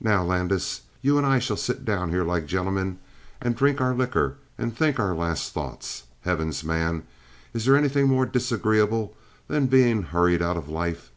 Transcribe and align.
Now, 0.00 0.24
Landis, 0.24 0.80
you 1.02 1.16
and 1.18 1.24
I 1.24 1.38
shall 1.38 1.56
sit 1.56 1.84
down 1.84 2.10
here 2.10 2.24
like 2.24 2.46
gentlemen 2.46 2.98
and 3.40 3.54
drink 3.54 3.80
our 3.80 3.94
liquor 3.94 4.38
and 4.58 4.76
think 4.76 4.98
our 4.98 5.14
last 5.14 5.52
thoughts. 5.52 6.02
Heavens, 6.22 6.64
man, 6.64 7.04
is 7.54 7.64
there 7.64 7.76
anything 7.76 8.08
more 8.08 8.26
disagreeable 8.26 9.14
than 9.46 9.68
being 9.68 10.02
hurried 10.02 10.42
out 10.42 10.56
of 10.56 10.68
life? 10.68 11.12